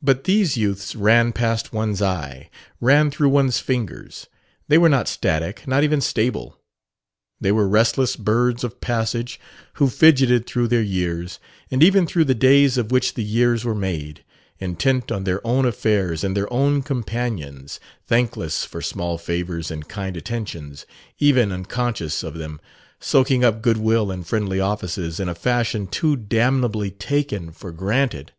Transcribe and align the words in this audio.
But 0.00 0.24
these 0.24 0.56
youths 0.56 0.96
ran 0.96 1.30
past 1.34 1.70
one's 1.70 2.00
eye, 2.00 2.48
ran 2.80 3.10
through 3.10 3.28
one's 3.28 3.58
fingers. 3.58 4.26
They 4.68 4.78
were 4.78 4.88
not 4.88 5.06
static, 5.06 5.68
not 5.68 5.84
even 5.84 6.00
stable. 6.00 6.58
They 7.42 7.52
were 7.52 7.68
restless 7.68 8.16
birds 8.16 8.64
of 8.64 8.80
passage 8.80 9.38
who 9.74 9.90
fidgeted 9.90 10.46
through 10.46 10.68
their 10.68 10.80
years, 10.80 11.40
and 11.70 11.82
even 11.82 12.06
through 12.06 12.24
the 12.24 12.34
days 12.34 12.78
of 12.78 12.90
which 12.90 13.12
the 13.12 13.22
years 13.22 13.66
were 13.66 13.74
made: 13.74 14.24
intent 14.60 15.12
on 15.12 15.24
their 15.24 15.46
own 15.46 15.66
affairs 15.66 16.24
and 16.24 16.34
their 16.34 16.50
own 16.50 16.80
companions; 16.80 17.78
thankless 18.06 18.64
for 18.64 18.80
small 18.80 19.18
favors 19.18 19.70
and 19.70 19.90
kind 19.90 20.16
attentions 20.16 20.86
even 21.18 21.52
unconscious 21.52 22.22
of 22.22 22.32
them; 22.32 22.62
soaking 22.98 23.44
up 23.44 23.60
goodwill 23.60 24.10
and 24.10 24.26
friendly 24.26 24.58
offices 24.58 25.20
in 25.20 25.28
a 25.28 25.34
fashion 25.34 25.86
too 25.86 26.16
damnably 26.16 26.90
taken 26.90 27.50
for 27.52 27.72
granted 27.72 28.32